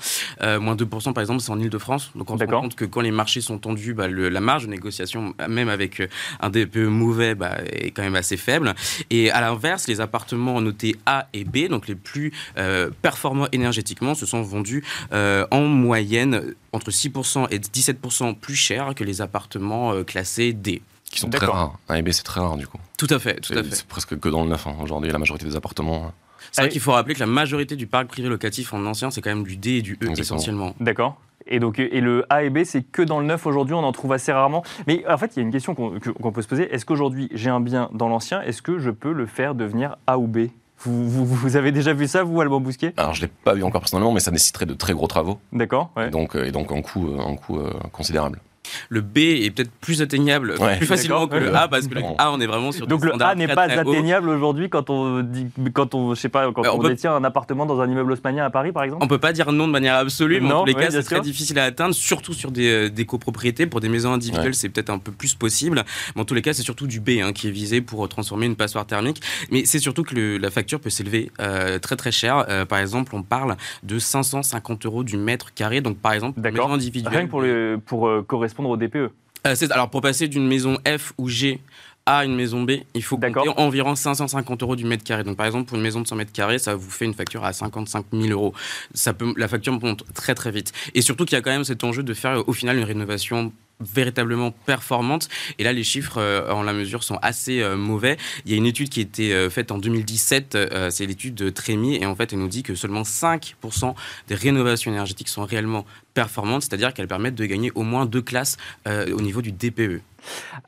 [0.43, 2.11] Euh, moins 2% par exemple c'est en Ile-de-France.
[2.15, 4.65] Donc on se rend compte que quand les marchés sont tendus, bah, le- la marge
[4.65, 6.09] de négociation, même avec euh,
[6.41, 8.75] un DPE mauvais, bah, est quand même assez faible.
[9.11, 14.15] Et à l'inverse, les appartements notés A et B, donc les plus euh, performants énergétiquement,
[14.15, 20.03] se sont vendus euh, en moyenne entre 6% et 17% plus cher que les appartements
[20.05, 20.83] classés D.
[21.15, 21.79] Qui sont très rares.
[21.89, 22.79] Un EB, c'est très rare du coup.
[22.99, 23.75] Tout à fait, tout à C'est fait.
[23.77, 24.75] c'est presque que dans le neuf hein.
[24.83, 25.11] aujourd'hui.
[25.11, 26.07] La majorité des appartements.
[26.09, 26.13] hein.
[26.51, 26.73] C'est vrai Allez.
[26.73, 29.45] qu'il faut rappeler que la majorité du parc privé locatif en ancien, c'est quand même
[29.45, 30.23] du D et du E Exactement.
[30.23, 30.75] essentiellement.
[30.81, 31.17] D'accord.
[31.47, 33.93] Et donc, et le A et B, c'est que dans le neuf aujourd'hui, on en
[33.93, 34.63] trouve assez rarement.
[34.87, 36.73] Mais en fait, il y a une question qu'on peut se poser.
[36.75, 40.19] Est-ce qu'aujourd'hui, j'ai un bien dans l'ancien, est-ce que je peux le faire devenir A
[40.19, 40.47] ou B?
[40.81, 42.93] Vous, vous, vous avez déjà vu ça, vous, Alban Bousquet?
[42.97, 45.39] Alors je l'ai pas vu encore personnellement, mais ça nécessiterait de très gros travaux.
[45.53, 46.09] D'accord ouais.
[46.09, 48.41] Et donc, euh, et donc un coût, euh, un coût euh, considérable.
[48.89, 50.77] Le B est peut-être plus atteignable, Ouais.
[50.79, 52.03] plus facilement que le A, parce que le.
[52.19, 54.91] A, on est vraiment sur Donc des le A n'est pas très atteignable aujourd'hui quand
[54.91, 57.67] on dit, quand on, je sais pas, quand Bah, on on, peut- détient un appartement
[57.67, 59.03] dans un immeuble haussmanien à Paris, par exemple?
[59.05, 61.03] On peut pas dire non de manière absolue, mais Non, en tous les cas, c'est
[61.03, 63.67] très difficile à atteindre, surtout sur des, euh, des copropriétés.
[63.67, 64.53] Pour des maisons individuelles, Ouais.
[64.53, 65.83] c'est peut-être un peu plus possible.
[66.15, 68.47] Mais en tous les cas, c'est surtout du B hein, qui est visé pour transformer
[68.47, 69.21] une passoire thermique.
[69.51, 72.45] Mais c'est surtout que le- la facture peut s'élever euh, très très cher.
[72.49, 75.81] Euh, par exemple, on parle de 550 euros du mètre carré.
[75.81, 76.69] Donc, par exemple, une D'accord.
[76.69, 77.13] maison individuelle.
[77.15, 79.11] Rien que pour, le, pour euh, correspondre au DPE.
[79.47, 81.61] Euh, alors pour passer d'une maison F ou G
[82.07, 85.25] à une maison B, il faut compter environ 550 euros du mètre carré.
[85.25, 87.45] Donc par exemple pour une maison de 100 mètres carrés, ça vous fait une facture
[87.45, 88.55] à 55 000 euros.
[88.93, 90.73] Ça peut, la facture monte très très vite.
[90.95, 93.53] Et surtout qu'il y a quand même cet enjeu de faire au final une rénovation
[93.81, 95.29] véritablement performante.
[95.59, 98.17] Et là les chiffres euh, en la mesure sont assez euh, mauvais.
[98.45, 101.35] Il y a une étude qui a été euh, faite en 2017 euh, c'est l'étude
[101.35, 103.95] de Trémy et en fait elle nous dit que seulement 5%
[104.29, 105.85] des rénovations énergétiques sont réellement
[106.15, 108.57] performantes c'est-à-dire qu'elles permettent de gagner au moins deux classes
[108.87, 110.03] au niveau du DPE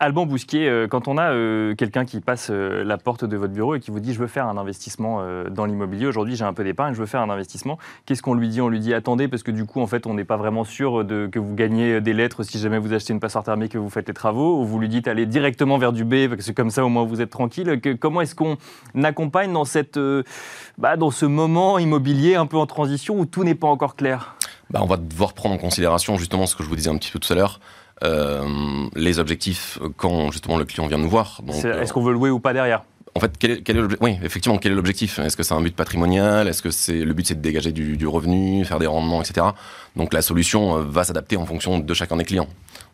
[0.01, 3.53] Alban Bousquier, euh, quand on a euh, quelqu'un qui passe euh, la porte de votre
[3.53, 6.53] bureau et qui vous dit je veux faire un investissement dans l'immobilier, aujourd'hui j'ai un
[6.53, 8.61] peu d'épargne, je veux faire un investissement, qu'est-ce qu'on lui dit?
[8.61, 11.05] On lui dit attendez parce que du coup en fait on n'est pas vraiment sûr
[11.05, 13.79] de, que vous gagnez des lettres si jamais vous achetez une passoire thermique et que
[13.79, 16.53] vous faites les travaux, ou vous lui dites allez directement vers du B parce que
[16.53, 17.81] comme ça au moins vous êtes tranquille.
[18.01, 18.57] Comment est-ce qu'on
[19.03, 19.99] accompagne dans, cette,
[20.79, 24.37] bah, dans ce moment immobilier un peu en transition où tout n'est pas encore clair?
[24.71, 27.13] Bah, on va devoir prendre en considération justement ce que je vous disais un petit
[27.13, 27.61] peu tout à l'heure,
[28.03, 31.41] les objectifs euh, quand justement le client vient nous voir.
[31.51, 32.83] C'est- euh, Est-ce qu'on veut louer ou pas derrière?
[33.15, 35.19] En fait, quel est, quel est oui, effectivement, quel est l'objectif?
[35.19, 36.49] Est-ce que c'est un but patrimonial?
[36.49, 39.47] Est-ce que c'est le but, c'est de dégager du, du revenu, faire des rendements, etc.
[39.97, 42.49] Donc la solution euh, va s'adapter en fonction de chacun des clients.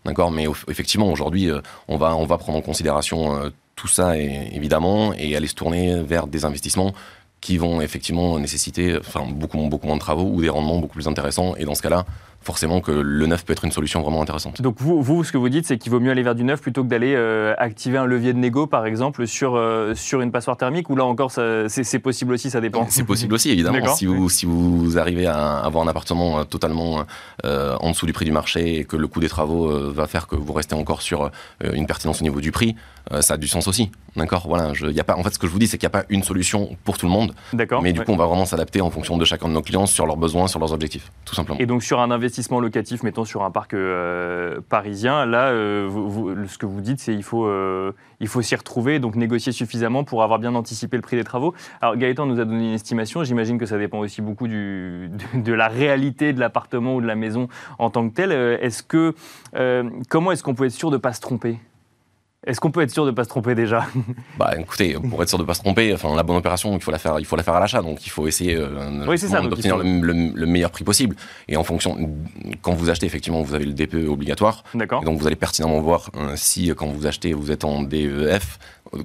[0.05, 3.89] D'accord, mais au- effectivement, aujourd'hui, euh, on va on va prendre en considération euh, tout
[3.89, 6.93] ça et, évidemment et aller se tourner vers des investissements
[7.41, 11.09] qui vont effectivement nécessiter enfin beaucoup beaucoup moins de travaux ou des rendements beaucoup plus
[11.09, 11.57] intéressants.
[11.57, 12.05] Et dans ce cas-là,
[12.43, 14.61] forcément que le neuf peut être une solution vraiment intéressante.
[14.61, 16.61] Donc vous, vous, ce que vous dites, c'est qu'il vaut mieux aller vers du neuf
[16.61, 20.33] plutôt que d'aller euh, activer un levier de négo, par exemple, sur, euh, sur une
[20.33, 22.87] passoire thermique, ou là encore, c'est possible aussi, ça dépend.
[22.89, 23.95] C'est possible aussi, évidemment.
[23.95, 27.05] Si vous, si vous arrivez à avoir un appartement euh, totalement
[27.45, 30.27] euh, en dessous du prix du marché et que le coût des travaux va faire
[30.27, 31.31] que vous restez encore sur
[31.63, 32.77] une pertinence au niveau du prix,
[33.21, 33.91] ça a du sens aussi.
[34.17, 34.47] D'accord?
[34.47, 35.95] Voilà, je, y a pas, En fait, ce que je vous dis, c'est qu'il n'y
[35.95, 37.35] a pas une solution pour tout le monde.
[37.53, 38.05] D'accord Mais du ouais.
[38.05, 40.49] coup, on va vraiment s'adapter en fonction de chacun de nos clients sur leurs besoins,
[40.49, 41.59] sur leurs objectifs, tout simplement.
[41.59, 46.47] Et donc sur un investissement investissement locatif, mettons sur un parc euh, parisien, là, euh,
[46.47, 50.03] ce que vous dites, c'est il faut, euh, il faut s'y retrouver, donc négocier suffisamment
[50.03, 51.53] pour avoir bien anticipé le prix des travaux.
[51.83, 55.11] Alors Gaëtan nous a donné une estimation, j'imagine que ça dépend aussi beaucoup de,
[55.53, 58.33] la réalité de l'appartement ou de la maison en tant que telle.
[58.33, 59.15] Est-ce que,
[60.09, 61.59] comment est-ce qu'on peut être sûr de ne pas se tromper?
[62.45, 63.87] Est-ce qu'on peut être sûr de ne pas se tromper déjà?
[64.39, 66.91] Bah écoutez, pour être sûr de pas se tromper, enfin la bonne opération, il faut
[66.91, 69.17] la faire, il faut la faire à l'achat, donc il faut essayer euh, Oui,
[69.49, 71.15] d'obtenir faut- le, le- le meilleur prix possible.
[71.49, 71.97] Et en fonction,
[72.63, 76.11] quand vous achetez, effectivement, vous avez le DPE obligatoire, D'accord donc vous allez pertinemment voir
[76.17, 78.59] euh, si euh, quand vous achetez, vous êtes en DEF,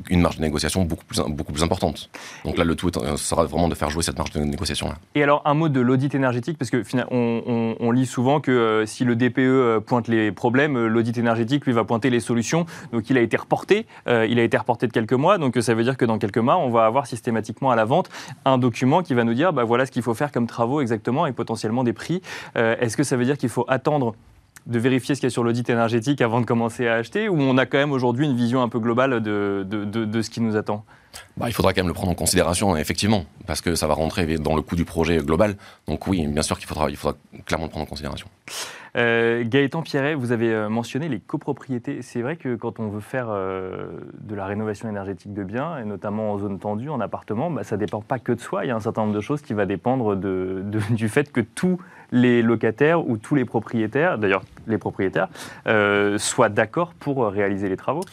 [0.10, 2.10] une marge de négociation beaucoup plus, beaucoup plus importante.
[2.44, 4.96] Donc là, le tout est- sera vraiment de faire jouer cette marge de négociation là.
[5.16, 8.52] Et alors, un mot de l'audit énergétique, parce que on, on- on lit souvent que
[8.52, 12.66] euh, si le DPE pointe les problèmes, l'audit énergétique, lui, va pointer les solutions.
[12.92, 13.86] Donc, il a été reporté.
[14.08, 15.38] euh, il a été reporté de quelques mois.
[15.38, 17.86] Donc, euh, ça veut dire que dans quelques mois, on va avoir systématiquement à la
[17.86, 18.10] vente
[18.46, 21.26] un document qui va nous dire bah, voilà ce qu'il faut faire comme travaux exactement
[21.28, 22.22] et potentiellement des prix.
[22.56, 24.16] Euh, Est-ce que ça veut dire qu'il faut attendre
[24.66, 27.40] de vérifier ce qu'il y a sur l'audit énergétique avant de commencer à acheter ou
[27.40, 30.58] on a quand même aujourd'hui une vision un peu globale de, de- ce qui nous
[30.58, 30.84] attend?
[31.38, 34.26] Bah, il faudra quand même le prendre en considération, effectivement, parce que ça va rentrer
[34.38, 35.56] dans le coût du projet global.
[35.88, 38.28] Donc oui, bien sûr qu'il faudra, il faudra clairement le prendre en considération.
[38.98, 42.02] Euh, Gaëtan Pierret, vous avez euh, mentionné les copropriétés.
[42.02, 43.90] C'est vrai que quand on veut faire euh,
[44.22, 47.76] de la rénovation énergétique de biens, et notamment en zone tendue, en appartement, bah, ça
[47.76, 48.66] ne dépend pas que de soi.
[48.66, 50.16] Il y a un certain nombre de choses qui va dépendre
[50.90, 51.80] du fait que tous
[52.12, 55.28] les locataires ou tous les propriétaires, d'ailleurs les propriétaires,
[56.18, 58.04] soient d'accord pour réaliser les travaux.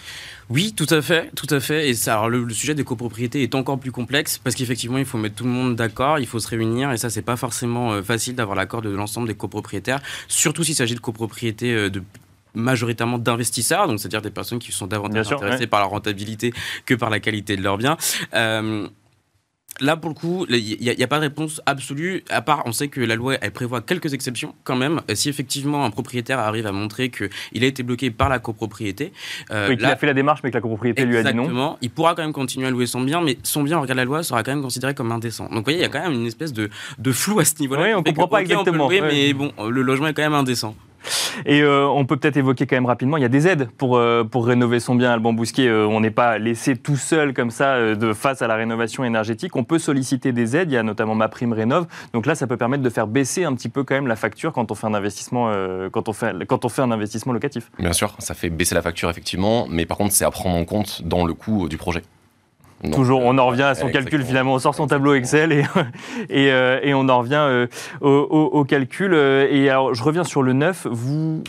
[0.51, 1.89] Oui, tout à fait, tout à fait.
[1.89, 5.05] Et ça, alors, le, le sujet des copropriétés est encore plus complexe parce qu'effectivement, il
[5.05, 7.93] faut mettre tout le monde d'accord, il faut se réunir, et ça, c'est pas forcément
[7.93, 12.03] euh, facile d'avoir l'accord de l'ensemble des copropriétaires, surtout s'il s'agit de copropriétés euh, de
[12.55, 15.67] majoritairement d'investisseurs, donc c'est-à-dire des personnes qui sont davantage sûr, intéressées ouais.
[15.67, 16.53] par la rentabilité
[16.87, 17.97] que par la qualité de leurs biens.
[18.35, 18.87] Euh,
[19.81, 22.87] Là, pour le coup, il n'y a, pas de réponse absolue, à part, on sait
[22.87, 25.01] que la loi, elle prévoit quelques exceptions quand même.
[25.15, 29.13] Si effectivement un propriétaire arrive à montrer qu'il a été bloqué par la copropriété,
[29.51, 31.43] euh, oui, qu'il a fait la démarche, mais que la copropriété lui a dit non.
[31.43, 31.79] Exactement.
[31.83, 34.01] Il pourra quand même continuer à louer son bien, mais son bien, en regard de
[34.01, 35.45] la loi, sera quand même considéré comme indécent.
[35.47, 37.55] Donc, vous voyez, il y a quand même une espèce de, de flou à ce
[37.61, 37.83] niveau-là.
[37.83, 38.87] Oui, on fait comprend pas on peut exactement.
[38.87, 39.09] louer, Ouais.
[39.11, 40.77] mais bon, le logement est quand même indécent.
[41.47, 43.97] Et euh, on peut peut-être évoquer quand même rapidement, il y a des aides pour,
[43.97, 45.69] euh, rénover son bien, Alban Bousquier.
[45.69, 47.77] Euh, on n'est pas laissé tout seul comme ça
[48.15, 49.57] face à la rénovation énergétique.
[49.57, 51.87] On peut solliciter des aides, il y a notamment ma prime rénov.
[52.13, 54.53] Donc là, ça peut permettre de faire baisser un petit peu quand même la facture
[54.53, 55.53] quand on fait un investissement,
[55.93, 56.13] quand on
[56.69, 57.71] fait un investissement locatif.
[57.79, 60.65] Bien sûr, ça fait baisser la facture, effectivement, mais par contre, c'est à prendre en
[60.65, 62.03] compte dans le coût du projet.
[62.93, 65.65] Toujours, on en revient à son calcul finalement, on sort son tableau Excel et,
[66.31, 67.67] et, euh, et on en revient euh,
[68.01, 69.13] au, au- au calcul.
[69.15, 70.87] Euh, Et alors, je reviens sur le neuf.
[70.91, 71.43] Vous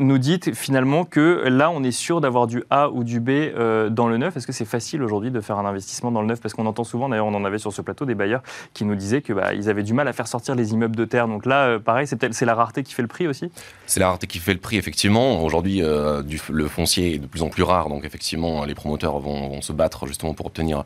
[0.00, 3.90] nous dites finalement que là, on est sûr d'avoir du A ou du B euh,
[3.90, 4.36] dans le neuf.
[4.36, 6.40] Est-ce que c'est facile aujourd'hui de faire un investissement dans le neuf?
[6.40, 8.94] Parce qu'on entend souvent, d'ailleurs, on en avait sur ce plateau des bailleurs qui nous
[8.94, 11.28] disaient que bah, avaient du mal à faire sortir les immeubles de terre.
[11.28, 13.50] Donc là, euh, pareil, c'est la rareté qui fait le prix aussi?
[13.86, 15.44] C'est la rareté qui fait le prix, effectivement.
[15.44, 19.60] Aujourd'hui, euh, le foncier est de plus en plus rare, donc effectivement, les promoteurs vont
[19.60, 20.84] se battre justement pour obtenir,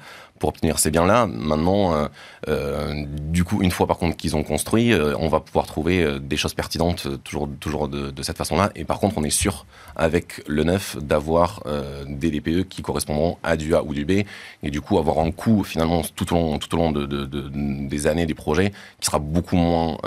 [0.48, 1.26] obtenir ces biens-là.
[1.26, 2.06] Maintenant, euh,
[2.48, 6.18] euh, du coup, une fois par contre qu'ils ont construit, euh, on va pouvoir trouver
[6.20, 8.70] des choses pertinentes toujours, de, cette façon-là.
[8.74, 11.62] Et par contre, on est sûr, avec le neuf, d'avoir
[12.06, 14.22] des DPE qui correspondront à du A ou du B,
[14.62, 17.24] et du coup avoir un coût finalement tout au long, tout au long de, de-
[17.26, 17.50] de-
[17.88, 19.98] des années des projets qui sera beaucoup moins,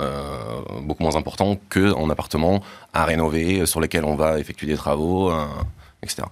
[0.82, 5.32] beaucoup moins important qu'en appartement à rénover, sur lesquels on va effectuer des travaux,
[6.02, 6.24] etc.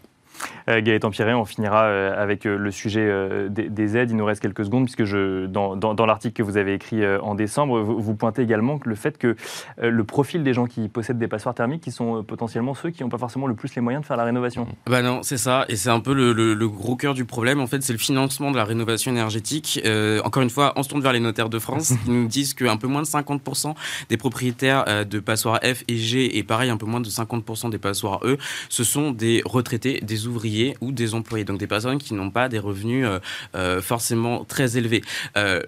[0.68, 3.08] Euh, Gaëtan Pierret, on finira euh, avec euh, le sujet
[3.48, 4.10] des, des aides.
[4.10, 7.02] Il nous reste quelques secondes, puisque je, dans, dans- dans l'article que vous avez écrit
[7.18, 9.36] en décembre, vous, vous pointez également que le fait que
[9.80, 13.08] le profil des gens qui possèdent des passoires thermiques, qui sont potentiellement ceux qui n'ont
[13.08, 14.66] pas forcément le plus les moyens de faire la rénovation.
[14.86, 17.60] Bah non, c'est ça, et c'est un peu le, le- le gros cœur du problème.
[17.60, 19.80] En fait, c'est le financement de la rénovation énergétique.
[19.84, 22.54] Euh, encore une fois, on se tourne vers les notaires de France qui nous disent
[22.54, 23.74] qu'un peu moins de 50%
[24.08, 27.78] des propriétaires de passoires F et G, et pareil, un peu moins de 50% des
[27.78, 28.36] passoires E,
[28.68, 31.44] ce sont des retraités, des ouvriers ou des employés.
[31.44, 33.18] Donc des personnes qui n'ont pas des revenus euh,
[33.54, 35.02] euh, forcément très élevés.
[35.36, 35.60] Euh,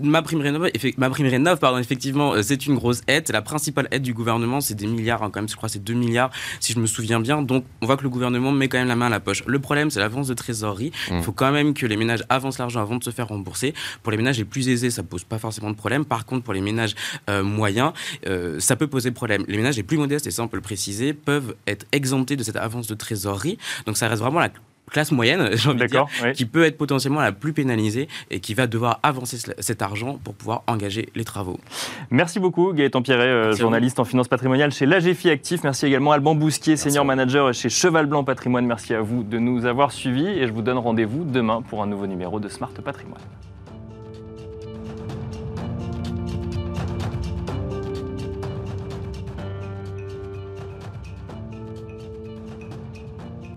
[0.00, 3.28] ma prime rénov, effe- ma prime rénov, pardon, effectivement, c'est une grosse aide.
[3.32, 5.94] La principale aide du gouvernement, c'est des milliards, hein, quand même, je crois, c'est 2
[5.94, 7.42] milliards si je me souviens bien.
[7.42, 9.42] Donc, on voit que le gouvernement met quand même la main à la poche.
[9.46, 10.92] Le problème, c'est l'avance de trésorerie.
[11.08, 11.22] Il Mm.
[11.22, 13.74] faut quand même que les ménages avancent l'argent avant de se faire rembourser.
[14.02, 16.04] Pour les ménages les plus aisés, ça pose pas forcément de problème.
[16.04, 16.94] Par contre, pour les ménages
[17.30, 17.92] euh, moyens,
[18.58, 19.44] ça peut poser problème.
[19.48, 22.42] Les ménages les plus modestes, et ça on peut le préciser, peuvent être exemptés de
[22.42, 23.58] cette avance de trésorerie.
[23.86, 24.48] Donc, ça reste vraiment la
[24.92, 26.32] classe moyenne, j'ai envie de dire, D'accord oui.
[26.32, 30.20] qui peut être potentiellement la plus pénalisée et qui va devoir avancer ce- cet argent
[30.22, 31.58] pour pouvoir engager les travaux.
[32.10, 35.64] Merci beaucoup, Gaëtan Pierret, euh, journaliste en finance patrimoniale chez l'AGFI Actif.
[35.64, 38.64] Merci également Alban Bousquier, senior manager chez Cheval Blanc Patrimoine.
[38.66, 41.86] Merci à vous de nous avoir suivis et je vous donne rendez-vous demain pour un
[41.88, 43.20] nouveau numéro de Smart Patrimoine.